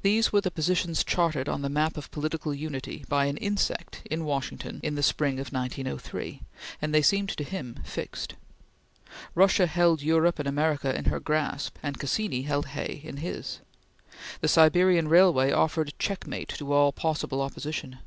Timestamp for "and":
6.80-6.94, 10.38-10.48, 11.82-11.98